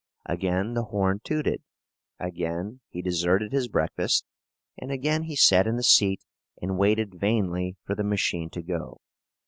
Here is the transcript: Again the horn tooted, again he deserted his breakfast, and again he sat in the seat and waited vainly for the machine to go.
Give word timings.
Again 0.25 0.73
the 0.73 0.85
horn 0.85 1.21
tooted, 1.23 1.61
again 2.19 2.79
he 2.89 3.03
deserted 3.03 3.51
his 3.53 3.67
breakfast, 3.67 4.25
and 4.75 4.91
again 4.91 5.21
he 5.25 5.35
sat 5.35 5.67
in 5.67 5.75
the 5.75 5.83
seat 5.83 6.23
and 6.59 6.79
waited 6.79 7.13
vainly 7.19 7.75
for 7.85 7.93
the 7.93 8.03
machine 8.03 8.49
to 8.49 8.63
go. 8.63 9.01